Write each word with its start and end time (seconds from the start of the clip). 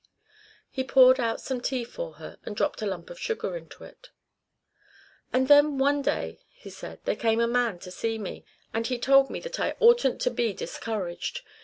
He 0.71 0.83
poured 0.83 1.19
out 1.19 1.39
some 1.39 1.61
tea 1.61 1.83
for 1.83 2.13
her 2.15 2.39
and 2.43 2.55
dropped 2.55 2.81
a 2.81 2.87
lump 2.87 3.11
of 3.11 3.19
sugar 3.19 3.55
into 3.55 3.83
it. 3.83 4.09
"And 5.31 5.47
then 5.47 5.77
one 5.77 6.01
day," 6.01 6.41
he 6.49 6.71
said, 6.71 7.01
"there 7.05 7.15
came 7.15 7.39
a 7.39 7.45
man 7.45 7.77
to 7.81 7.91
see 7.91 8.17
me, 8.17 8.43
and 8.73 8.87
he 8.87 8.97
told 8.97 9.29
me 9.29 9.39
that 9.41 9.59
I 9.59 9.75
oughtn't 9.79 10.19
to 10.21 10.31
be 10.31 10.53
discouraged. 10.53 11.41